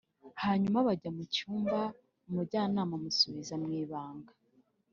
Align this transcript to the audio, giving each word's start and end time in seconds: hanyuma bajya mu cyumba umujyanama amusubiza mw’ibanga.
hanyuma 0.43 0.85
bajya 0.87 1.09
mu 1.15 1.23
cyumba 1.33 1.79
umujyanama 2.27 2.93
amusubiza 2.99 3.53
mw’ibanga. 3.61 4.31